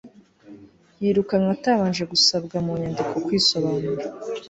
yirukanwe 1.01 1.49
atabanje 1.57 2.03
gusabwa 2.13 2.57
mu 2.65 2.73
nyandiko 2.81 3.13
kwisobanura 3.25 4.03